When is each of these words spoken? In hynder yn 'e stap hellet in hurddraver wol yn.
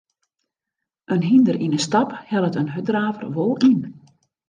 In 1.15 1.23
hynder 1.29 1.57
yn 1.65 1.75
'e 1.75 1.81
stap 1.87 2.09
hellet 2.29 2.59
in 2.61 2.73
hurddraver 2.73 3.25
wol 3.35 3.57
yn. 3.71 3.81